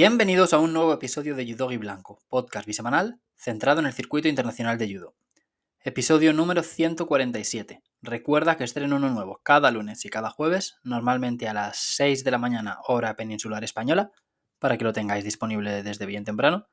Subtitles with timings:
[0.00, 4.78] Bienvenidos a un nuevo episodio de Judo Blanco, podcast bisemanal centrado en el circuito internacional
[4.78, 5.16] de judo.
[5.80, 7.82] Episodio número 147.
[8.02, 12.30] Recuerda que estreno uno nuevo cada lunes y cada jueves, normalmente a las 6 de
[12.30, 14.12] la mañana hora peninsular española,
[14.60, 16.68] para que lo tengáis disponible desde bien temprano,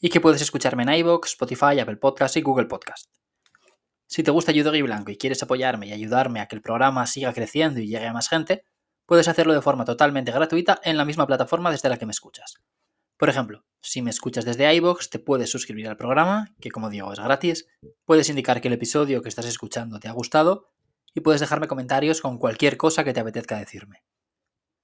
[0.00, 3.10] y que puedes escucharme en iVoox, Spotify, Apple Podcast y Google Podcast.
[4.06, 7.34] Si te gusta Judo Blanco y quieres apoyarme y ayudarme a que el programa siga
[7.34, 8.64] creciendo y llegue a más gente,
[9.06, 12.62] puedes hacerlo de forma totalmente gratuita en la misma plataforma desde la que me escuchas.
[13.16, 17.12] Por ejemplo, si me escuchas desde iBox, te puedes suscribir al programa, que como digo
[17.12, 17.68] es gratis,
[18.04, 20.72] puedes indicar que el episodio que estás escuchando te ha gustado
[21.14, 24.02] y puedes dejarme comentarios con cualquier cosa que te apetezca decirme.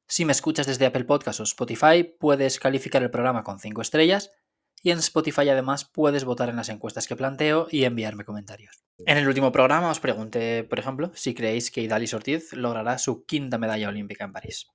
[0.07, 4.31] Si me escuchas desde Apple Podcasts o Spotify, puedes calificar el programa con 5 estrellas
[4.83, 8.83] y en Spotify además puedes votar en las encuestas que planteo y enviarme comentarios.
[9.07, 13.25] En el último programa os pregunté, por ejemplo, si creéis que Idalis Ortiz logrará su
[13.25, 14.67] quinta medalla olímpica en París.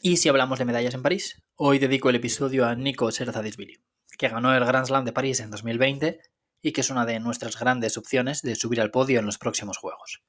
[0.00, 3.82] Y si hablamos de medallas en París, hoy dedico el episodio a Nico Serzadisvili,
[4.18, 6.20] que ganó el Grand Slam de París en 2020
[6.62, 9.78] y que es una de nuestras grandes opciones de subir al podio en los próximos
[9.78, 10.22] Juegos.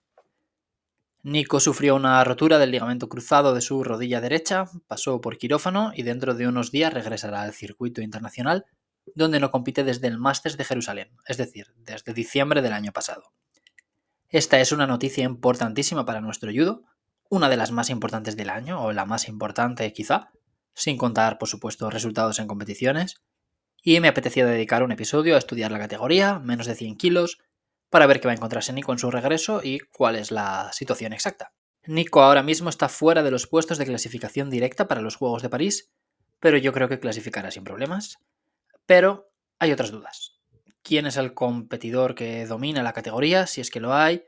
[1.24, 6.04] Nico sufrió una rotura del ligamento cruzado de su rodilla derecha, pasó por quirófano y
[6.04, 8.66] dentro de unos días regresará al circuito internacional,
[9.16, 13.32] donde no compite desde el Masters de Jerusalén, es decir, desde diciembre del año pasado.
[14.28, 16.84] Esta es una noticia importantísima para nuestro judo,
[17.30, 20.32] una de las más importantes del año, o la más importante quizá,
[20.74, 23.22] sin contar, por supuesto, resultados en competiciones,
[23.82, 27.38] y me apetecía dedicar un episodio a estudiar la categoría, menos de 100 kilos,
[27.94, 31.14] para ver qué va a encontrarse Nico en su regreso y cuál es la situación
[31.14, 31.54] exacta.
[31.86, 35.50] Nico ahora mismo está fuera de los puestos de clasificación directa para los Juegos de
[35.50, 35.94] París,
[36.40, 38.18] pero yo creo que clasificará sin problemas.
[38.88, 40.40] Pero hay otras dudas.
[40.82, 43.46] ¿Quién es el competidor que domina la categoría?
[43.46, 44.24] Si es que lo hay.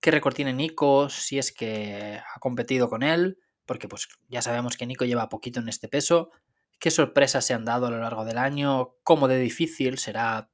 [0.00, 1.10] ¿Qué récord tiene Nico?
[1.10, 3.36] Si es que ha competido con él.
[3.66, 6.30] Porque pues ya sabemos que Nico lleva poquito en este peso.
[6.78, 8.94] ¿Qué sorpresas se han dado a lo largo del año?
[9.02, 10.48] ¿Cómo de difícil será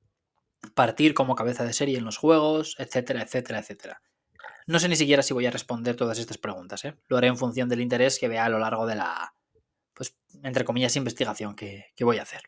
[0.75, 4.03] partir como cabeza de serie en los juegos, etcétera, etcétera, etcétera.
[4.67, 6.95] No sé ni siquiera si voy a responder todas estas preguntas, ¿eh?
[7.09, 9.35] Lo haré en función del interés que vea a lo largo de la,
[9.95, 12.43] pues, entre comillas, investigación que, voy a hacer.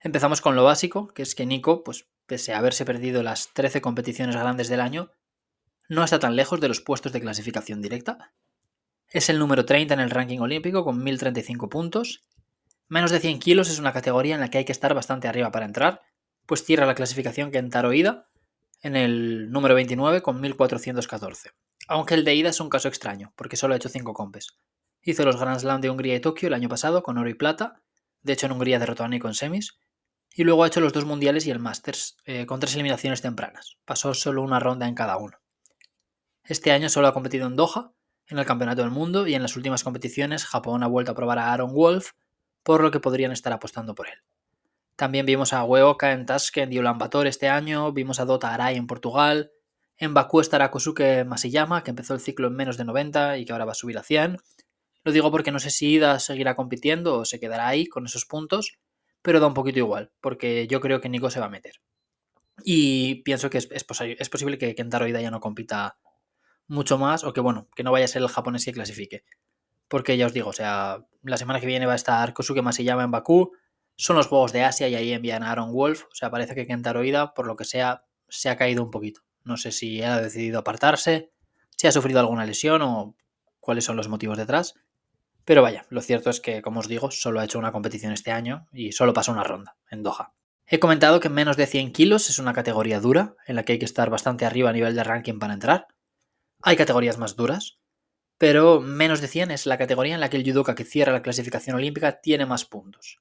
[0.00, 3.82] Empezamos con lo básico, que es que Nico, pues, pese a haberse perdido las 13
[3.82, 5.12] competiciones grandes del año,
[5.88, 8.32] no está tan lejos de los puestos de clasificación directa.
[9.08, 12.24] Es el número 30 en el ranking olímpico con 1035 puntos.
[12.88, 15.52] Menos de 100 kilos es una categoría en la que hay que estar bastante arriba
[15.52, 16.00] para entrar,
[16.46, 18.28] pues cierra la clasificación Kentaro Ida
[18.82, 21.50] en el número 29 con 1414.
[21.88, 24.58] Aunque el de Ida es un caso extraño, porque solo ha hecho 5 compes.
[25.02, 27.82] Hizo los Grand Slam de Hungría y Tokio el año pasado con oro y plata,
[28.22, 29.78] de hecho en Hungría derrotó a Nico en semis,
[30.34, 33.78] y luego ha hecho los dos mundiales y el Masters, eh, con tres eliminaciones tempranas.
[33.84, 35.38] Pasó solo una ronda en cada uno.
[36.42, 37.92] Este año solo ha competido en Doha,
[38.26, 41.38] en el Campeonato del Mundo, y en las últimas competiciones Japón ha vuelto a probar
[41.38, 42.10] a Aaron Wolf,
[42.62, 44.18] por lo que podrían estar apostando por él.
[44.96, 48.86] También vimos a Hueoka en Tashkent y Ulaanbaatar este año, vimos a Dota Arai en
[48.86, 49.50] Portugal,
[49.96, 53.52] en Bakú estará Kosuke Masiyama, que empezó el ciclo en menos de 90 y que
[53.52, 54.38] ahora va a subir a 100.
[55.04, 58.24] Lo digo porque no sé si Ida seguirá compitiendo o se quedará ahí con esos
[58.24, 58.78] puntos,
[59.22, 61.80] pero da un poquito igual, porque yo creo que Nico se va a meter.
[62.64, 65.98] Y pienso que es, es posible que Kentaro Ida ya no compita
[66.66, 69.24] mucho más, o que bueno, que no vaya a ser el japonés que clasifique.
[69.88, 73.04] Porque ya os digo, o sea, la semana que viene va a estar Kosuke Masiyama
[73.04, 73.52] en Bakú,
[73.96, 76.04] son los Juegos de Asia y ahí envían a Aaron Wolf.
[76.10, 79.22] O sea, parece que Kentaro Ida, por lo que sea, se ha caído un poquito.
[79.44, 81.30] No sé si ha decidido apartarse,
[81.76, 83.14] si ha sufrido alguna lesión o
[83.60, 84.74] cuáles son los motivos detrás.
[85.44, 88.32] Pero vaya, lo cierto es que, como os digo, solo ha hecho una competición este
[88.32, 90.32] año y solo pasó una ronda en Doha.
[90.66, 93.78] He comentado que menos de 100 kilos es una categoría dura, en la que hay
[93.78, 95.88] que estar bastante arriba a nivel de ranking para entrar.
[96.62, 97.78] Hay categorías más duras,
[98.38, 101.22] pero menos de 100 es la categoría en la que el judoka que cierra la
[101.22, 103.20] clasificación olímpica tiene más puntos.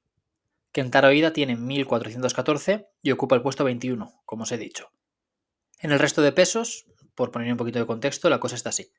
[0.73, 4.91] Kentaro Ida tiene 1414 y ocupa el puesto 21, como os he dicho.
[5.79, 8.91] En el resto de pesos, por poner un poquito de contexto, la cosa está así.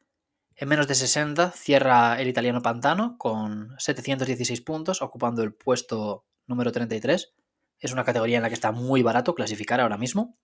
[0.55, 6.71] En menos de 60 cierra el italiano Pantano con 716 puntos, ocupando el puesto número
[6.71, 7.35] 33.
[7.81, 10.39] Es una categoría en la que está muy barato clasificar ahora mismo.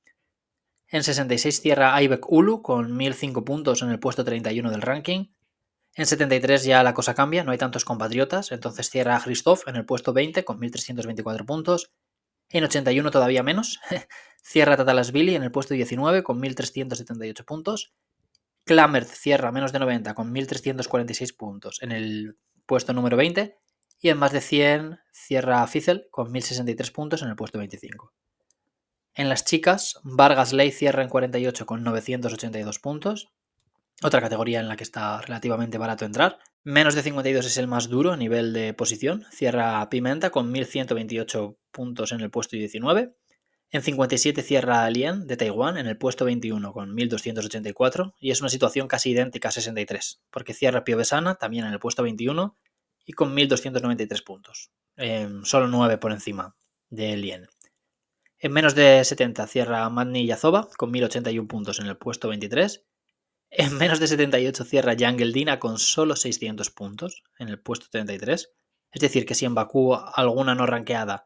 [0.89, 5.27] En 66 cierra Aibek Ulu con 1005 puntos en el puesto 31 del ranking.
[5.95, 9.77] En 73 ya la cosa cambia, no hay tantos compatriotas, entonces cierra a Christoph en
[9.77, 11.93] el puesto 20 con 1.324 puntos.
[12.49, 13.81] En 81 todavía menos,
[14.43, 17.93] cierra Tatalasvili en el puesto 19 con 1.378 puntos.
[18.65, 22.37] Klamert cierra menos de 90 con 1.346 puntos en el
[22.67, 23.59] puesto número 20.
[24.03, 28.15] Y en más de 100 cierra Fizel con 1.063 puntos en el puesto 25.
[29.15, 33.33] En las chicas, Vargas Ley cierra en 48 con 982 puntos.
[34.03, 36.39] Otra categoría en la que está relativamente barato entrar.
[36.63, 39.25] Menos de 52 es el más duro a nivel de posición.
[39.31, 43.15] Cierra Pimenta con 1128 puntos en el puesto 19.
[43.73, 48.51] En 57 cierra Alien de Taiwán en el puesto 21 con 1284 y es una
[48.51, 52.57] situación casi idéntica a 63, porque cierra Piovesana también en el puesto 21
[53.07, 54.73] y con 1293 puntos,
[55.45, 56.57] solo 9 por encima
[56.89, 57.47] de Alien.
[58.41, 62.85] En menos de 70 cierra Magni Yazova con 1081 puntos en el puesto 23
[63.51, 68.53] en menos de 78 cierra Jungle Dina con solo 600 puntos en el puesto 33.
[68.93, 71.25] Es decir, que si en Bakú alguna no ranqueada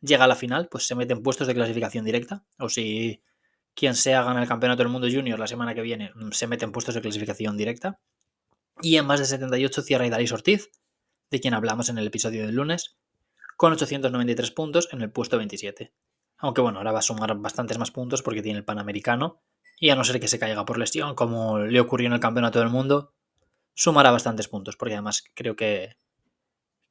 [0.00, 2.44] llega a la final, pues se mete en puestos de clasificación directa.
[2.58, 3.22] O si
[3.74, 6.72] quien sea gana el campeonato del mundo junior la semana que viene, se mete en
[6.72, 8.00] puestos de clasificación directa.
[8.80, 10.70] Y en más de 78 cierra Idalis Ortiz,
[11.30, 12.96] de quien hablamos en el episodio del lunes,
[13.56, 15.92] con 893 puntos en el puesto 27.
[16.38, 19.42] Aunque bueno, ahora va a sumar bastantes más puntos porque tiene el Panamericano
[19.78, 22.58] y a no ser que se caiga por lesión, como le ocurrió en el Campeonato
[22.58, 23.12] del Mundo,
[23.74, 25.96] sumará bastantes puntos, porque además creo que,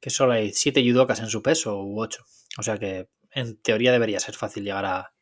[0.00, 2.24] que solo hay 7 judocas en su peso u 8.
[2.58, 5.14] O sea que en teoría debería ser fácil llegar a,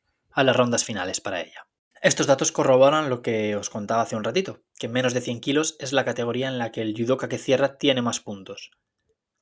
[0.43, 1.69] las rondas finales para ella.
[2.03, 5.77] Estos datos corroboran lo que os contaba hace un ratito, que menos de 100 kilos
[5.79, 8.73] es la categoría en la que el judoka que cierra tiene más puntos.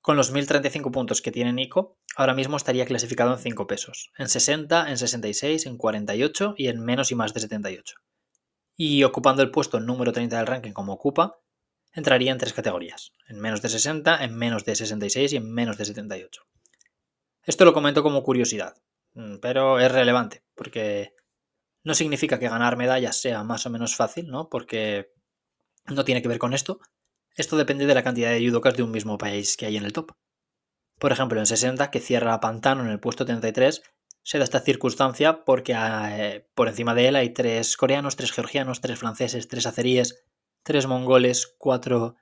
[0.02, 4.28] Con los 1035 puntos que tiene Nico, ahora mismo estaría clasificado en 5 pesos, en
[4.28, 7.94] 60, en 66, en 48 y en menos y más de 78
[8.82, 11.38] y ocupando el puesto número 30 del ranking como ocupa,
[11.92, 15.76] entraría en tres categorías, en menos de 60, en menos de 66 y en menos
[15.76, 16.40] de 78.
[17.42, 18.80] Esto lo comento como curiosidad,
[19.12, 21.12] mm, pero es relevante, porque
[21.84, 24.48] no significa que ganar medallas sea más o menos fácil, ¿no?
[24.48, 25.12] Porque
[25.84, 26.80] no tiene que ver con esto.
[27.34, 29.92] Esto depende de la cantidad de judokas de un mismo país que hay en el
[29.92, 30.12] top.
[30.98, 33.82] Por ejemplo, en 60, que cierra Pantano en el puesto 33,
[34.22, 38.80] se da esta circunstancia porque eh, por encima de él hay tres coreanos, tres georgianos,
[38.80, 40.24] tres franceses, tres azeríes,
[40.62, 42.16] tres mongoles, cuatro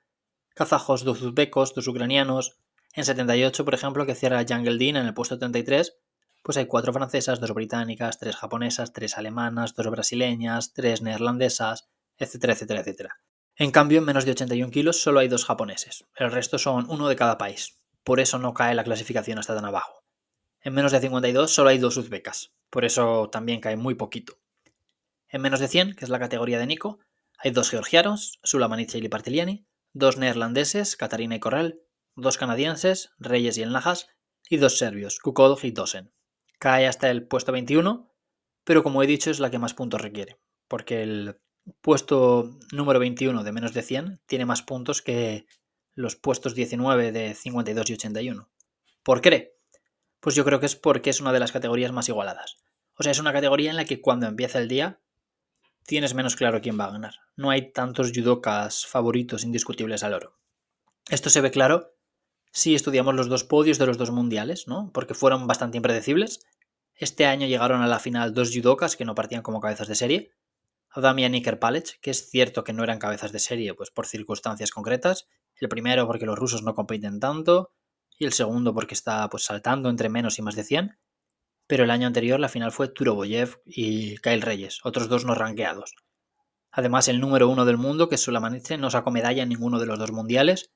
[0.55, 2.57] kazajos, dos uzbecos, dos ucranianos.
[2.93, 5.97] En 78, por ejemplo, que cierra Jungle Dean en el puesto 33,
[6.43, 12.53] pues hay cuatro francesas, dos británicas, tres japonesas, tres alemanas, dos brasileñas, tres neerlandesas, etcétera,
[12.53, 13.19] etcétera, etcétera.
[13.55, 16.05] En cambio, en menos de 81 kilos solo hay dos japoneses.
[16.15, 17.81] El resto son uno de cada país.
[18.03, 19.98] Por eso no cae la clasificación hasta tan abajo.
[20.61, 24.37] En menos de 52 solo hay dos uzbecas, por eso también cae muy poquito.
[25.29, 26.99] En menos de 100, que es la categoría de Nico,
[27.37, 31.81] hay dos georgianos, Sulamanitza y Lipartiliani, dos neerlandeses, Katarina y Correll,
[32.15, 34.07] dos canadienses, Reyes y Elnajas,
[34.49, 36.11] y dos serbios, Kukodov y Dosen.
[36.57, 38.11] Cae hasta el puesto 21,
[38.65, 41.39] pero como he dicho es la que más puntos requiere, porque el
[41.81, 45.45] puesto número 21 de menos de 100 tiene más puntos que
[45.93, 48.49] los puestos 19 de 52 y 81.
[49.03, 49.58] ¿Por qué?
[50.19, 52.57] Pues yo creo que es porque es una de las categorías más igualadas.
[52.95, 54.99] O sea, es una categoría en la que cuando empieza el día
[55.85, 57.15] tienes menos claro quién va a ganar.
[57.35, 60.37] No hay tantos judokas favoritos indiscutibles al oro.
[61.09, 61.95] Esto se ve claro
[62.51, 64.91] si estudiamos los dos podios de los dos mundiales, ¿no?
[64.93, 66.45] Porque fueron bastante impredecibles.
[66.93, 70.31] Este año llegaron a la final dos judokas que no partían como cabezas de serie.
[70.89, 74.71] Adamian y Palech, que es cierto que no eran cabezas de serie, pues por circunstancias
[74.71, 75.27] concretas.
[75.55, 77.71] El primero porque los rusos no compiten tanto,
[78.19, 80.99] y el segundo porque está pues, saltando entre menos y más de 100.
[81.65, 85.95] Pero el año anterior la final fue Turoboyev y Kyle Reyes, otros dos no ranqueados.
[86.71, 89.85] Además, el número uno del mundo, que es Sulamanice, no sacó medalla en ninguno de
[89.85, 90.71] los dos mundiales.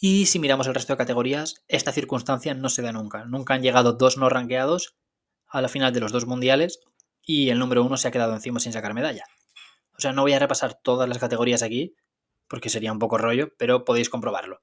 [0.00, 3.24] Y si miramos el resto de categorías, esta circunstancia no se da nunca.
[3.24, 4.96] Nunca han llegado dos no ranqueados
[5.46, 6.80] a la final de los dos mundiales
[7.22, 9.24] y el número uno se ha quedado encima sin sacar medalla.
[9.96, 11.94] O sea, no voy a repasar todas las categorías aquí,
[12.48, 14.62] porque sería un poco rollo, pero podéis comprobarlo.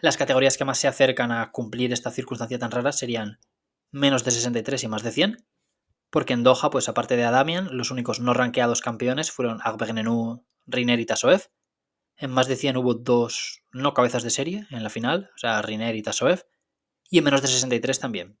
[0.00, 3.40] Las categorías que más se acercan a cumplir esta circunstancia tan rara serían
[3.90, 5.44] menos de 63 y más de 100,
[6.10, 11.00] porque en Doha, pues aparte de Adamian, los únicos no ranqueados campeones fueron Agbegnenu, Riner
[11.00, 11.50] y Tasoev.
[12.16, 15.60] En más de 100 hubo dos no cabezas de serie en la final, o sea,
[15.62, 16.44] Riner y Tasoev.
[17.10, 18.38] Y en menos de 63 también,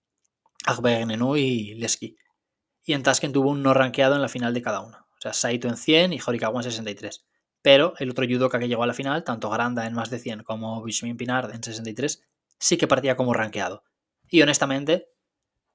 [0.64, 2.16] Agbegnenu y Leski.
[2.84, 5.32] Y en Tasken tuvo un no ranqueado en la final de cada uno, o sea,
[5.32, 7.27] Saito en 100 y Horikawa en 63.
[7.62, 10.42] Pero el otro judoka que llegó a la final, tanto Granda en más de 100
[10.42, 12.22] como Bishmin Pinard en 63,
[12.58, 13.84] sí que partía como rankeado.
[14.28, 15.08] Y honestamente,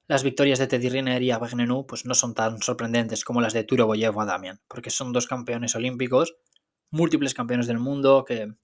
[0.06, 3.64] las victorias de Teddy Riner y Abagnenu pues no son tan sorprendentes como las de
[3.64, 6.36] Turo Boyev o Damian, porque son dos campeones olímpicos,
[6.90, 8.54] múltiples campeones del mundo que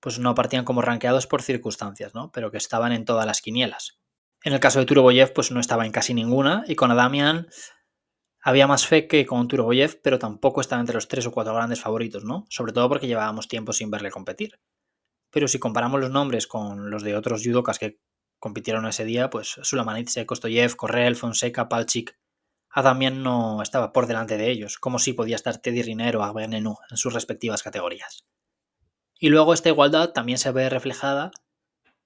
[0.00, 2.30] pues no partían como rankeados por circunstancias, ¿no?
[2.30, 3.98] Pero que estaban en todas las quinielas.
[4.44, 7.48] En el caso de Turoboyev, pues no estaba en casi ninguna, y con Adamian
[8.46, 11.80] había más fe que con Turoboyev, pero tampoco estaba entre los tres o cuatro grandes
[11.80, 12.46] favoritos, ¿no?
[12.48, 14.60] Sobre todo porque llevábamos tiempo sin verle competir.
[15.32, 17.98] Pero si comparamos los nombres con los de otros judokas que
[18.38, 22.20] compitieron ese día, pues Sulamanitse, Kostoyev, Correll, Fonseca, Palchik,
[22.70, 26.76] Adamian no estaba por delante de ellos, como si podía estar Teddy Riner o Agbenenu
[26.88, 28.26] en sus respectivas categorías.
[29.18, 31.32] Y luego esta igualdad también se ve reflejada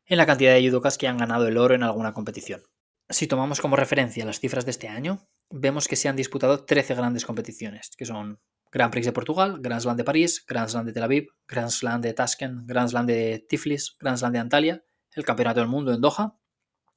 [0.07, 2.63] en la cantidad de judokas que han ganado el oro en alguna competición.
[3.11, 6.95] Si tomamos como referencia las cifras de este año, vemos que se han disputado 13
[6.95, 8.41] grandes competiciones, que son
[8.73, 12.01] Grand Prix de Portugal, Grand Slam de París, Grand Slam de Tel Aviv, Grand Slam
[12.01, 16.01] de Tashkent, Grand Slam de Tiflis, Grand Slam de Antalya, el Campeonato del Mundo en
[16.01, 16.37] Doha,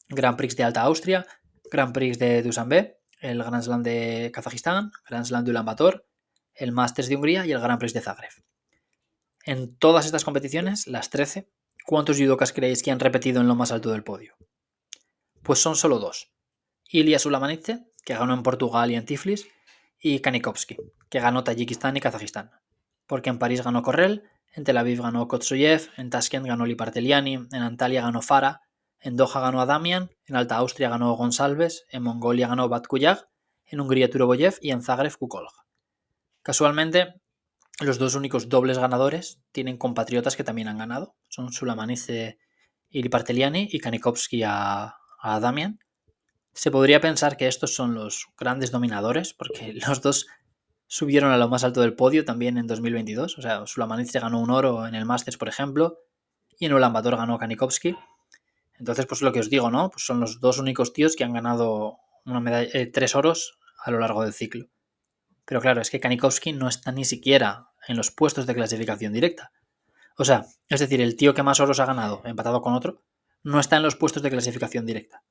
[0.07, 1.25] Grand Prix de Alta Austria,
[1.71, 6.07] Grand Prix de Dushanbe, el Grand Slam de Kazajistán, Grand Slam de Ulan Bator,
[6.53, 8.31] el Masters de Hungría y el Grand Prix de Zagreb.
[9.45, 11.49] En todas estas competiciones, las 13,
[11.85, 14.35] ¿cuántos judokas creéis que han repetido en lo más alto del podio?
[15.41, 16.31] Pues son solo dos.
[16.89, 19.47] Ilya Sulamanidze, que ganó en Portugal y en Tiflis,
[19.99, 20.77] y Kanikovsky,
[21.09, 22.51] que ganó Tayikistán y Kazajistán.
[23.07, 27.61] Porque en París ganó Correll, en Tel Aviv ganó Kotsoyev, en Tashkent ganó Liparteliani, en
[27.61, 28.61] Antalya ganó Fara,
[28.99, 33.27] en Doha ganó Adamian, en Alta Austria ganó Gonsalves, en Mongolia ganó Batkuyag,
[33.65, 35.51] en Hungría Turoboyev y en Zagreb Kukolg.
[36.43, 37.15] Casualmente,
[37.79, 41.15] los dos únicos dobles ganadores tienen compatriotas que también han ganado.
[41.29, 42.37] Son Sulamanice
[42.89, 44.95] y Liparteliani y Kanikovsky a, a
[45.35, 45.79] Adamian.
[46.53, 50.27] Se podría pensar que estos son los grandes dominadores, porque los dos
[50.87, 53.37] subieron a lo más alto del podio también en 2022.
[53.37, 55.99] O sea, Sulamanice ganó un oro en el Masters, por ejemplo,
[56.59, 57.97] y en Ulan Bator ganó Kanikovsky.
[58.77, 59.89] Entonces, pues lo que os digo, ¿no?
[59.89, 63.91] Pues son los dos únicos tíos que han ganado una medalla, eh, tres oros a
[63.91, 64.67] lo largo del ciclo.
[65.45, 69.51] Pero claro, es que Kanikovsky no está ni siquiera en los puestos de clasificación directa.
[70.17, 73.01] O sea, es decir, el tío que más oros ha ganado, empatado con otro,
[73.41, 75.23] no está en los puestos de clasificación directa.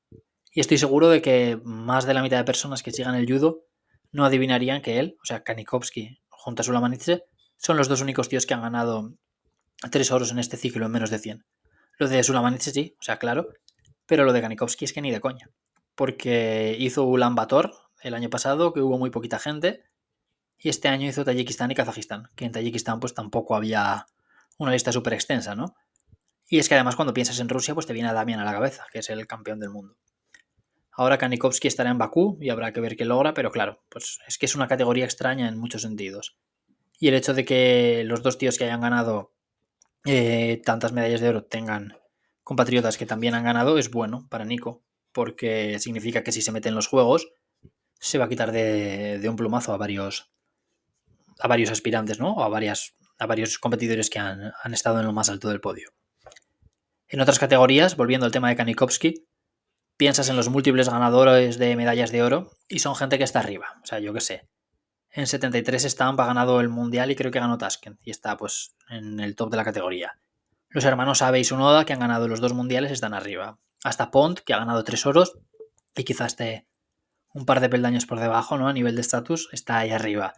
[0.52, 3.64] Y estoy seguro de que más de la mitad de personas que sigan el judo
[4.10, 7.24] no adivinarían que él, o sea, Kanikovsky junto a Sulamanitze,
[7.56, 9.14] son los dos únicos tíos que han ganado
[9.90, 11.46] tres oros en este ciclo en menos de 100.
[11.98, 13.48] Lo de Sulamanitze sí, o sea, claro,
[14.06, 15.48] pero lo de Kanikovsky es que ni de coña.
[15.94, 19.84] Porque hizo Ulan Bator el año pasado, que hubo muy poquita gente,
[20.58, 24.06] y este año hizo Tayikistán y Kazajistán, que en Tayikistán pues tampoco había
[24.58, 25.74] una lista súper extensa, ¿no?
[26.46, 28.52] Y es que además cuando piensas en Rusia, pues te viene a Damian a la
[28.52, 29.96] cabeza, que es el campeón del mundo.
[30.94, 34.36] Ahora Kanikovsky estará en Bakú y habrá que ver qué logra, pero claro, pues es
[34.36, 36.36] que es una categoría extraña en muchos sentidos.
[36.98, 39.32] Y el hecho de que los dos tíos que hayan ganado
[40.04, 41.96] eh, tantas medallas de oro tengan
[42.42, 44.82] compatriotas que también han ganado es bueno para Nico,
[45.12, 47.32] porque significa que si se mete en los juegos
[47.98, 50.30] se va a quitar de, un plumazo a varios
[51.38, 52.34] a varios aspirantes, ¿no?
[52.34, 55.90] O a, a varios competidores que han, han estado en lo más alto del podio.
[57.08, 59.26] En otras categorías, volviendo al tema de Kanikovsky,
[60.02, 63.78] piensas en los múltiples ganadores de medallas de oro y son gente que está arriba.
[63.84, 64.48] O sea, yo qué sé.
[65.12, 68.74] En 73 Stamp ha ganado el mundial y creo que ganó Tashkent y está pues
[68.88, 70.18] en el top de la categoría.
[70.70, 73.60] Los hermanos Abe y Sunoda, que han ganado los dos mundiales, están arriba.
[73.84, 75.38] Hasta Pont, que ha ganado tres oros
[75.94, 76.66] y quizás esté
[77.32, 78.66] un par de peldaños por debajo, ¿no?
[78.66, 80.32] A nivel de estatus, está ahí arriba.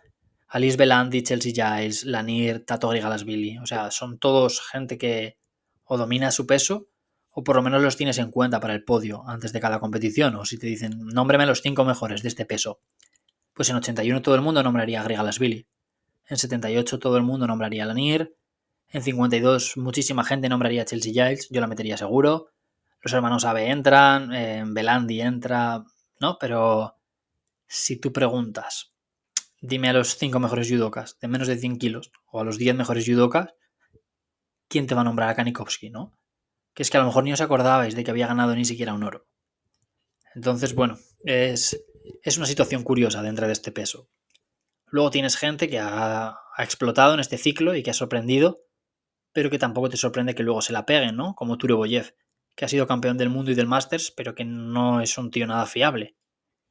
[0.47, 3.57] Alice Belandi, Chelsea Giles, Lanier, Tato Grigalasvili.
[3.61, 5.39] O sea, son todos gente que
[5.85, 6.91] o domina su peso
[7.35, 10.37] o por lo menos los tienes en cuenta para el podio antes de cada competición,
[10.37, 12.81] o si te dicen, nómbreme los cinco mejores de este peso.
[13.53, 15.67] Pues en 81 todo el mundo nombraría a Grigalasvili.
[16.29, 18.37] En 78 todo el mundo nombraría a Lanier.
[18.89, 22.51] En 52 muchísima gente nombraría a Chelsea Giles, yo la metería seguro.
[23.03, 25.85] Los hermanos Abe entran, en Belandi entra,
[26.21, 26.39] ¿no?
[26.39, 26.97] Pero
[27.67, 28.93] si tú preguntas,
[29.61, 32.77] dime a los cinco mejores judokas de menos de 100 kilos, o a los 10
[32.77, 33.55] mejores judokas,
[34.69, 36.13] ¿quién te va a nombrar a Kanikovsky, no?
[36.75, 38.95] Que es que a lo mejor ni os acordabais de que había ganado ni siquiera
[38.95, 39.27] un oro.
[40.35, 41.81] Entonces, bueno, es,
[42.23, 44.11] es una situación curiosa dentro de este peso.
[44.87, 48.65] Luego tienes gente que ha, ha, explotado en este ciclo y que ha sorprendido,
[49.33, 51.35] pero que tampoco te sorprende que luego se la peguen, ¿no?
[51.35, 52.15] Como Turo Boyev,
[52.57, 55.47] que ha sido campeón del mundo y del Masters, pero que no es un tío
[55.47, 56.17] nada fiable.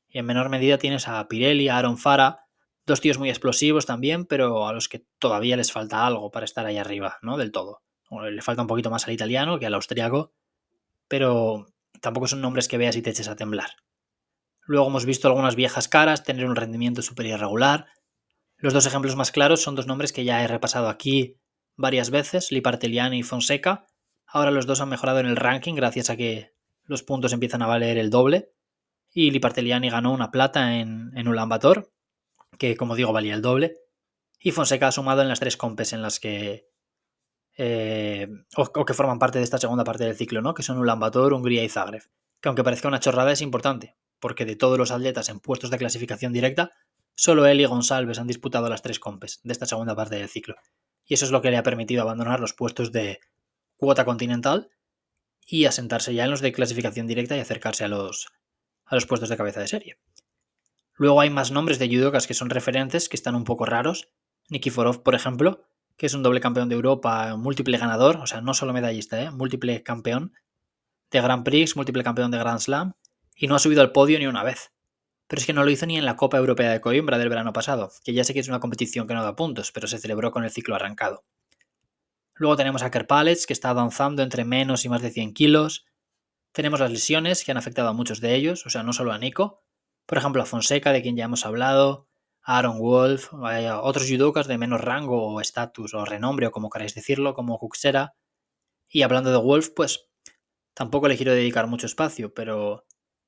[0.10, 2.45] Y en menor medida tienes a Pirelli, a Aaron Fara,
[2.86, 6.65] dos tíos muy explosivos también, pero a los que todavía les falta algo para estar
[6.65, 7.38] ahí arriba, ¿no?
[7.38, 7.81] Del todo
[8.22, 10.34] le falta un poquito más al italiano que al austriaco,
[11.08, 11.67] pero
[12.01, 13.72] tampoco son nombres que veas y te eches a temblar.
[14.65, 17.88] Luego hemos visto algunas viejas caras tener un rendimiento súper irregular.
[18.58, 21.38] Los dos ejemplos más claros son dos nombres que ya he repasado aquí
[21.75, 23.88] varias veces, Liparteliani y Fonseca.
[24.25, 26.53] Ahora los dos han mejorado en el ranking gracias a que
[26.86, 28.51] los puntos empiezan a valer el doble.
[29.12, 31.50] Y Liparteliani ganó una plata en, en Ulan
[32.58, 33.75] que como digo valía el doble.
[34.39, 36.67] Y Fonseca ha sumado en las tres compes en las que
[37.57, 40.53] eh, o, que forman parte de esta segunda parte del ciclo, ¿no?
[40.53, 42.03] que son Ulan Hungría y Zagreb.
[42.41, 45.77] Que aunque parezca una chorrada es importante, porque de todos los atletas en puestos de
[45.77, 46.72] clasificación directa,
[47.15, 50.55] solo él y González han disputado las tres compes de esta segunda parte del ciclo.
[51.05, 53.19] Y eso es lo que le ha permitido abandonar los puestos de
[53.75, 54.69] cuota continental
[55.45, 58.29] y asentarse ya en los de clasificación directa y acercarse a los,
[58.86, 59.98] a los puestos de cabeza de serie.
[60.95, 64.10] Luego hay más nombres de judocas que son referentes, que están un poco raros.
[64.50, 65.65] Nikiforov, por ejemplo,
[65.97, 69.31] que es un doble campeón de Europa, múltiple ganador, o sea, no solo medallista, ¿eh?
[69.31, 70.33] múltiple campeón
[71.12, 72.93] de Grand Prix, múltiple campeón de Grand Slam,
[73.35, 74.71] y no ha subido al podio ni una vez.
[75.27, 77.53] Pero es que no lo hizo ni en la Copa Europea de Coimbra del verano
[77.53, 80.31] pasado, que ya sé que es una competición que no da puntos, pero se celebró
[80.31, 81.23] con el ciclo arrancado.
[82.35, 85.85] Luego tenemos a Kerpalets, que está avanzando entre menos y más de 100 kilos.
[86.51, 89.17] Tenemos las lesiones, que han afectado a muchos de ellos, o sea, no solo a
[89.19, 89.63] Nico.
[90.05, 92.07] Por ejemplo, a Fonseca, de quien ya hemos hablado,
[92.43, 97.33] Aaron Wolf, otros judokas de menos rango o estatus o renombre, o como queráis decirlo,
[97.33, 98.15] como Kuxera.
[98.89, 100.09] Y hablando de Wolf, pues
[100.73, 102.85] tampoco le quiero dedicar mucho espacio, pero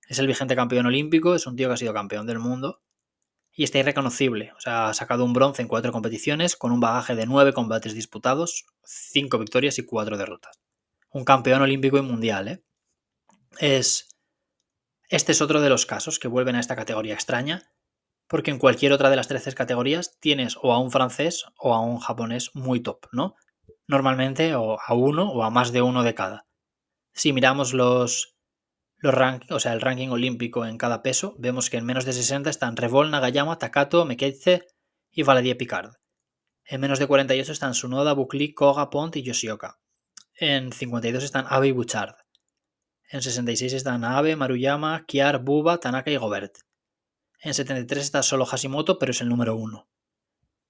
[0.07, 2.81] es el vigente campeón olímpico, es un tío que ha sido campeón del mundo
[3.51, 4.51] y está irreconocible.
[4.57, 7.93] O sea, ha sacado un bronce en cuatro competiciones con un bagaje de nueve combates
[7.93, 10.59] disputados, cinco victorias y cuatro derrotas.
[11.09, 12.63] Un campeón olímpico y mundial, ¿eh?
[13.59, 14.09] Es.
[15.07, 17.71] Este es otro de los casos que vuelven a esta categoría extraña,
[18.27, 21.81] porque en cualquier otra de las 13 categorías tienes o a un francés o a
[21.81, 23.35] un japonés muy top, ¿no?
[23.87, 26.47] Normalmente o a uno o a más de uno de cada.
[27.13, 28.35] Si miramos los,
[28.97, 29.15] los
[29.49, 32.77] o sea, el ranking olímpico en cada peso, vemos que en menos de 60 están
[32.77, 34.65] Revol, Nagayama, Takato, Mekeitze
[35.11, 35.93] y Valadier Picard.
[36.65, 39.77] En menos de 48 están Sunoda, Bukli, Koga, Pont y Yoshioka.
[40.33, 42.15] En 52 están Abe y Bouchard.
[43.07, 46.64] En 66 están Abe, Maruyama, Kiar, Buba, Tanaka y Gobert.
[47.41, 49.87] En 73 está solo Hashimoto, pero es el número 1.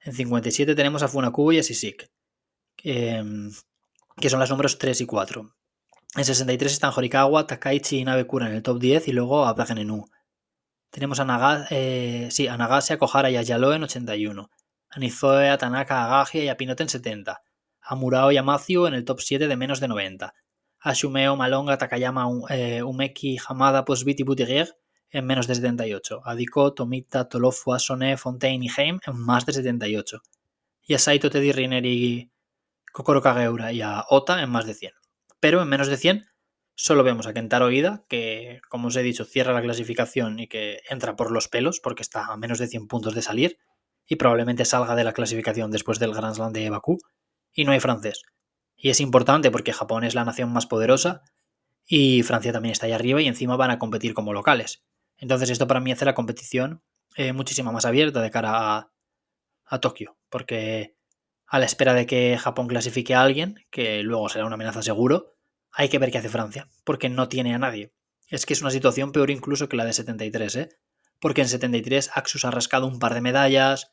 [0.02, 2.12] En 57 tenemos a Funakubo y a Sisik,
[2.76, 3.24] que,
[4.18, 5.56] que son los números 3 y 4.
[6.16, 10.06] En 63 están Horikawa, Takaichi y Nabekura en el top 10 y luego a Nenu.
[10.90, 14.50] Tenemos a, Naga, eh, sí, a Nagase, a Kohara y a Yalo en 81.
[14.90, 17.42] A Nizoe, a Tanaka, a Gage y a Pinote en 70.
[17.82, 20.34] A Murao y a Matthew en el top 7 de menos de 90.
[20.80, 24.74] A Shumeo, Malonga, Takayama, eh, Umeki, Hamada, Posbit y Buttigieg
[25.16, 26.22] en menos de 78.
[26.26, 26.36] A
[26.76, 30.22] Tomita, Tolofu, Asone, Fontaine y Heim en más de 78.
[30.84, 32.32] Y a Saito, Teddy Riner y
[32.92, 34.94] Kokoro Kageura y a Ota en más de 100
[35.46, 36.26] pero en menos de 100
[36.74, 40.80] solo vemos a Kentaro Ida, que como os he dicho cierra la clasificación y que
[40.90, 43.60] entra por los pelos porque está a menos de 100 puntos de salir
[44.08, 46.98] y probablemente salga de la clasificación después del Grand Slam de Bakú
[47.54, 48.24] y no hay francés.
[48.76, 51.22] Y es importante porque Japón es la nación más poderosa
[51.86, 54.84] y Francia también está ahí arriba y encima van a competir como locales.
[55.18, 56.82] Entonces esto para mí hace la competición
[57.16, 58.90] eh, muchísimo más abierta de cara
[59.66, 60.96] a, Tokio, porque
[61.48, 65.36] a la espera de que Japón clasifique a alguien, que luego será una amenaza seguro,
[65.72, 67.94] hay que ver qué hace Francia, porque no tiene a nadie.
[68.28, 70.70] Es que es una situación peor incluso que la de 73, ¿eh?
[71.20, 73.92] Porque en 73 Axus ha rascado un par de medallas.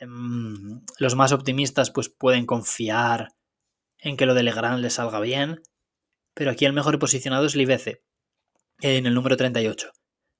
[0.00, 3.34] Em, los más optimistas pues pueden confiar
[3.98, 5.60] en que lo de Legrand le salga bien.
[6.34, 8.02] Pero aquí el mejor posicionado es Libece,
[8.80, 9.92] en el número 38.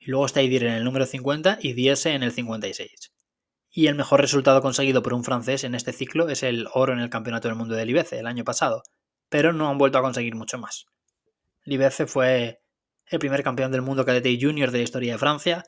[0.09, 3.13] Luego está Idir en el número 50 y Diese en el 56.
[3.71, 7.01] Y el mejor resultado conseguido por un francés en este ciclo es el oro en
[7.01, 8.85] el Campeonato del Mundo de Libece el año pasado,
[9.29, 10.87] pero no han vuelto a conseguir mucho más.
[11.63, 12.63] Libece fue
[13.05, 15.65] el primer campeón del mundo cadete y junior de la historia de Francia.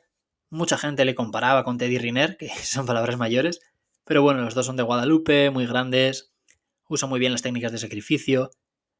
[0.49, 3.59] Mucha gente le comparaba con Teddy Riner, que son palabras mayores,
[4.05, 6.33] pero bueno, los dos son de Guadalupe, muy grandes,
[6.89, 8.49] usan muy bien las técnicas de sacrificio,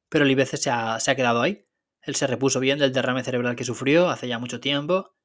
[0.08, 1.66] pero Libece se ha quedado ahí.
[2.04, 5.16] Él se repuso bien del derrame cerebral que sufrió hace ya mucho tiempo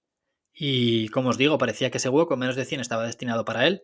[0.56, 3.82] y, como os digo, parecía que ese hueco menos de 100 estaba destinado para él,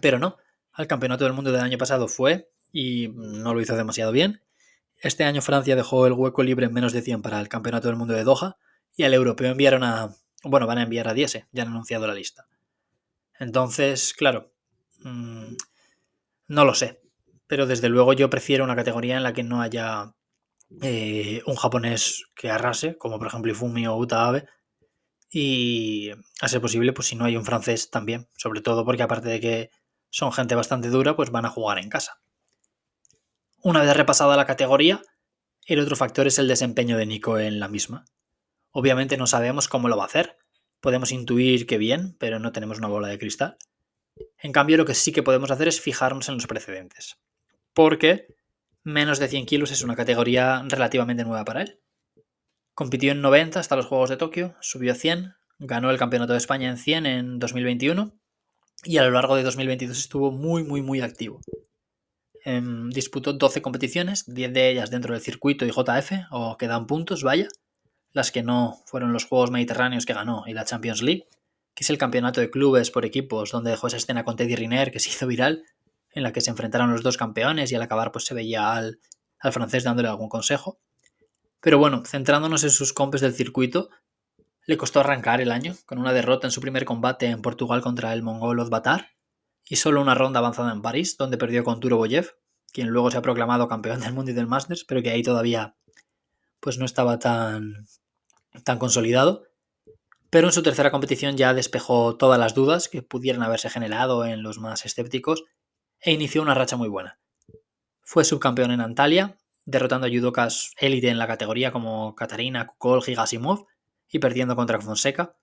[0.00, 0.36] pero no.
[0.72, 4.42] Al campeonato del mundo del año pasado fue y no lo hizo demasiado bien
[5.00, 7.96] este año Francia dejó el hueco libre en menos de 100 para el Campeonato del
[7.96, 8.56] Mundo de Doha
[8.96, 10.14] y al europeo enviaron a...
[10.42, 12.46] Bueno, van a enviar a Diese, ya han anunciado la lista.
[13.38, 14.52] Entonces, claro,
[15.00, 15.54] mm,
[16.48, 17.00] no lo sé,
[17.46, 20.14] pero desde luego yo prefiero una categoría en la que no haya
[20.82, 24.46] eh, un japonés que arrase, como por ejemplo Ifumi o Uta Abe,
[25.30, 26.10] y
[26.40, 29.40] a ser posible, pues si no hay un francés también, sobre todo porque aparte de
[29.40, 29.70] que
[30.10, 32.20] son gente bastante dura, pues van a jugar en casa.
[33.62, 35.02] Una vez repasada la categoría,
[35.66, 38.06] el otro factor es el desempeño de Nico en la misma.
[38.70, 40.38] Obviamente no sabemos cómo lo va a hacer.
[40.80, 43.58] Podemos intuir que bien, pero no tenemos una bola de cristal.
[44.38, 47.18] En cambio, lo que sí que podemos hacer es fijarnos en los precedentes.
[47.74, 48.34] Porque
[48.82, 51.80] menos de 100 kilos es una categoría relativamente nueva para él.
[52.78, 56.38] Compitió en 90 hasta los Juegos de Tokio, subió a 100, ganó el Campeonato de
[56.38, 58.12] España en 100 en 2021
[58.84, 61.40] y a lo largo de 2022 estuvo muy, muy, muy activo.
[62.44, 66.86] Em, disputó 12 competiciones, 10 de ellas dentro del circuito y JF, o que dan
[66.86, 67.48] puntos, vaya.
[68.12, 71.26] Las que no fueron los Juegos Mediterráneos que ganó y la Champions League,
[71.74, 74.92] que es el campeonato de clubes por equipos, donde dejó esa escena con Teddy Riner
[74.92, 75.64] que se hizo viral,
[76.12, 79.00] en la que se enfrentaron los dos campeones y al acabar pues se veía al,
[79.40, 80.78] al francés dándole algún consejo.
[81.60, 83.90] Pero bueno, centrándonos en sus compes del circuito,
[84.66, 88.12] le costó arrancar el año con una derrota en su primer combate en Portugal contra
[88.12, 89.12] el mongol Ozbatar
[89.64, 92.36] y solo una ronda avanzada en París, donde perdió con Turo Boyev,
[92.72, 95.76] quien luego se ha proclamado campeón del mundo y del Masters, pero que ahí todavía
[96.60, 97.86] pues no estaba tan,
[98.64, 99.44] tan consolidado.
[100.30, 104.42] Pero en su tercera competición ya despejó todas las dudas que pudieran haberse generado en
[104.42, 105.44] los más escépticos
[106.00, 107.18] e inició una racha muy buena.
[108.02, 113.66] Fue subcampeón en Antalya, derrotando a judokas élite en la categoría como Katarina, Kukol, Gigasimov
[114.08, 115.36] y perdiendo contra Fonseca.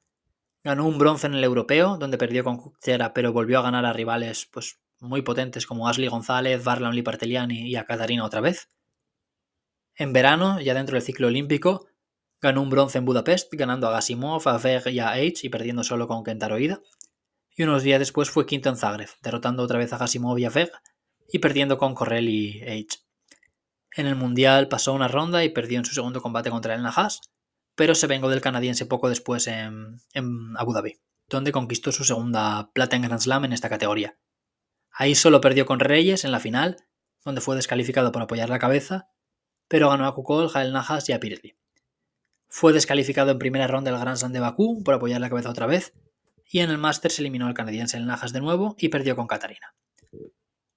[0.63, 3.93] Ganó un bronce en el europeo, donde perdió con Kukchera, pero volvió a ganar a
[3.93, 8.67] rivales pues, muy potentes como Ashley González, Varlam Liparteliani y a Katarina otra vez.
[9.95, 11.85] En verano, ya dentro del ciclo olímpico,
[12.41, 15.83] ganó un bronce en Budapest, ganando a Gasimov, a Veg y a H y perdiendo
[15.83, 16.81] solo con Kentaro Ida.
[17.55, 20.49] Y unos días después fue quinto en Zagreb, derrotando otra vez a Gasimov y a
[20.49, 20.71] Veg
[21.31, 23.04] y perdiendo con Correll y H.
[23.95, 27.21] En el Mundial pasó una ronda y perdió en su segundo combate contra el Nahas,
[27.75, 30.01] pero se vengó del canadiense poco después en,
[30.57, 34.17] Abu Dhabi, donde conquistó su segunda plata en Grand Slam en esta categoría.
[34.91, 36.75] Ahí solo perdió con Reyes en la final,
[37.23, 39.07] donde fue descalificado por apoyar la cabeza,
[39.69, 41.57] pero ganó a Kukol, Jael Najas y a Pirelli.
[42.49, 45.67] Fue descalificado en primera ronda del Grand Slam de Bakú por apoyar la cabeza otra
[45.67, 45.93] vez,
[46.45, 49.27] y en el Master se eliminó al canadiense el Najas de nuevo y perdió con
[49.27, 49.73] Katarina.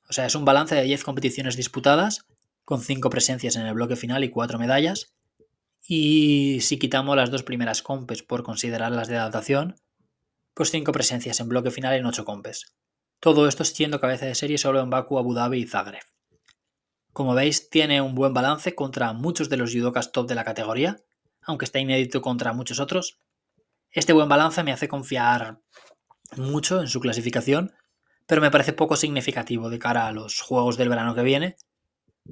[0.09, 2.27] O sea, es un balance de 10 competiciones disputadas,
[2.69, 5.15] con 5 presencias en el bloque final y 4 medallas,
[5.87, 9.77] y si quitamos las dos primeras compes por considerarlas de adaptación,
[10.53, 12.75] pues cinco presencias en bloque final en ocho compes.
[13.21, 16.03] Todo esto siendo cabeza de serie solo en Baku, Abu Dhabi y Zagreb.
[17.15, 21.03] Como veis, tiene un buen balance contra muchos de los judokas top de la categoría,
[21.41, 23.19] aunque está inédito contra muchos otros.
[23.93, 25.63] Este buen balance me hace confiar
[26.37, 27.73] mucho en su clasificación,
[28.27, 31.57] pero me parece poco significativo de cara a los juegos del verano que viene,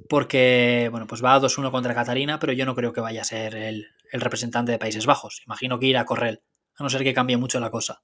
[0.09, 3.55] porque, bueno, pues va 2-1 contra Catalina, pero yo no creo que vaya a ser
[3.55, 5.41] el, representante de Países Bajos.
[5.45, 6.43] Imagino que irá a correr,
[6.75, 8.03] a no ser que cambie mucho la cosa.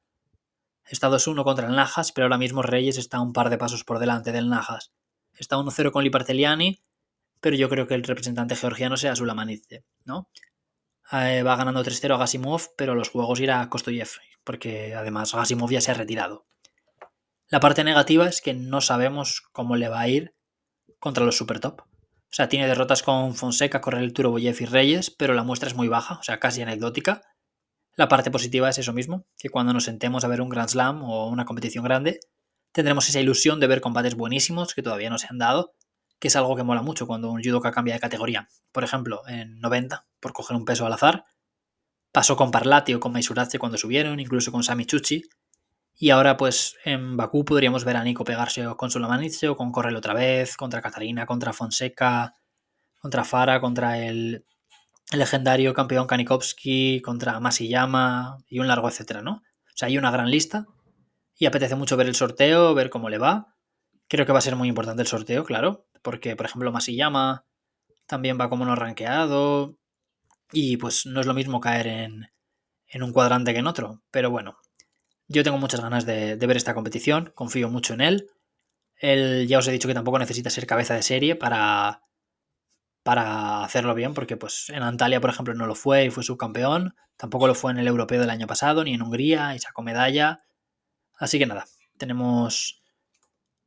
[0.86, 4.00] Está 2-1 contra el Najas, pero ahora mismo Reyes está un par de pasos por
[4.00, 4.92] delante del Najas.
[5.38, 6.82] Está 1-0 con Liparteliani,
[7.40, 10.30] pero yo creo que el representante georgiano sea Sulamanidze, ¿no?
[11.12, 14.10] Eh, va ganando 3-0 a Gasimov, pero los juegos irá a Kostoyev,
[14.44, 16.46] porque además Gasimov ya se ha retirado.
[17.48, 20.34] La parte negativa es que no sabemos cómo le va a ir
[21.04, 21.82] contra los super top.
[21.82, 21.86] O
[22.30, 26.18] sea, tiene derrotas con Fonseca, Correl, Boyev y Reyes, pero la muestra es muy baja,
[26.18, 27.22] o sea, casi anecdótica.
[27.98, 31.04] La parte positiva es eso mismo, que cuando nos sentemos a ver un Grand Slam
[31.04, 32.22] o una competición grande,
[32.72, 35.76] tendremos esa ilusión de ver combates buenísimos que todavía no se han dado,
[36.20, 38.48] que es algo que mola mucho cuando un judoka cambia de categoría.
[38.72, 41.26] Por ejemplo, en 90, por coger un peso al azar,
[42.14, 45.24] pasó con Parlati o con Maisurace cuando subieron, incluso con Sami Chuchi,
[45.96, 49.96] y ahora, pues en Bakú podríamos ver a Nico pegarse con Sulamanitze o con Correl
[49.96, 52.34] otra vez, contra Katarina, contra Fonseca,
[53.00, 54.46] contra Fara, contra el,
[55.12, 59.34] legendario campeón Kanikovsky, contra Masiyama y un largo etcétera, ¿no?
[59.34, 60.66] O sea, hay una gran lista
[61.36, 63.56] y apetece mucho ver el sorteo, ver cómo le va.
[64.08, 67.46] Creo que va a ser muy importante el sorteo, claro, porque, por ejemplo, Masiyama
[68.08, 69.78] también va como no rankeado
[70.52, 72.28] y pues no es lo mismo caer en,
[72.88, 74.58] en un cuadrante que en otro, pero bueno,
[75.28, 78.30] yo tengo muchas ganas de, ver esta competición, confío mucho en él.
[78.98, 82.04] Él ya os he dicho que tampoco necesita ser cabeza de serie para,
[83.04, 86.96] para hacerlo bien, porque pues en Antalya, por ejemplo, no lo fue y fue subcampeón.
[87.18, 90.44] Tampoco lo fue en el europeo del año pasado, ni en Hungría, y sacó medalla.
[91.18, 91.66] Así que nada,
[91.98, 92.82] tenemos,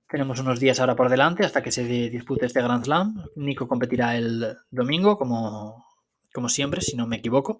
[0.09, 3.25] tenemos unos días ahora por delante hasta que se dispute este Grand Slam.
[3.37, 5.87] Nico competirá el domingo, como,
[6.33, 7.57] como siempre, si no me equivoco.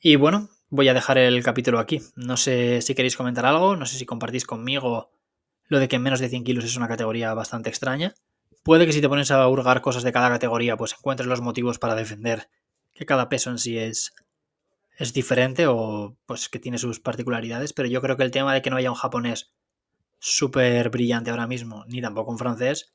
[0.00, 2.00] Y bueno, voy a dejar el capítulo aquí.
[2.14, 5.10] No sé si queréis comentar algo, no sé si compartís conmigo
[5.68, 8.14] lo de que en menos de 100 kilos es una categoría bastante extraña.
[8.62, 11.78] Puede que si te pones a hurgar cosas de cada categoría, pues encuentres los motivos
[11.78, 12.48] para defender
[12.94, 14.12] que cada peso en sí es,
[14.96, 18.62] es diferente o pues que tiene sus particularidades, pero yo creo que el tema de
[18.62, 19.52] que no haya un japonés
[20.18, 22.94] súper brillante ahora mismo, ni tampoco un francés,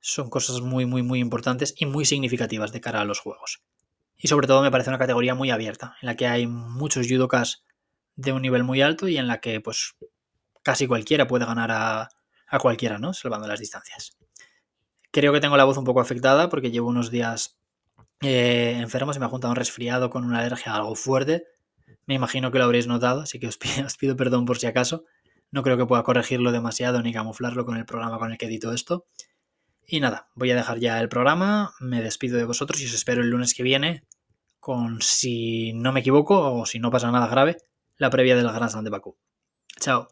[0.00, 3.62] son cosas muy, muy, muy importantes y muy significativas de cara a los juegos.
[4.16, 7.64] Y sobre todo me parece una categoría muy abierta, en la que hay muchos judokas
[8.16, 9.96] de un nivel muy alto y en la que pues
[10.62, 12.08] casi cualquiera puede ganar a,
[12.60, 13.12] cualquiera, ¿no?
[13.12, 14.16] Salvando las distancias.
[15.10, 17.58] Creo que tengo la voz un poco afectada porque llevo unos días
[18.20, 21.46] eh, enfermo, se me ha juntado un resfriado con una alergia algo fuerte.
[22.06, 24.66] Me imagino que lo habréis notado, así que os pido, os pido perdón por si
[24.66, 25.04] acaso.
[25.50, 28.72] No creo que pueda corregirlo demasiado ni camuflarlo con el programa con el que edito
[28.72, 29.06] esto.
[29.86, 33.22] Y nada, voy a dejar ya el programa, me despido de vosotros y os espero
[33.22, 34.04] el lunes que viene
[34.60, 37.58] con, si no me equivoco o si no pasa nada grave,
[37.98, 39.16] la previa del Grand Slam de Bakú.
[39.78, 40.08] Chao.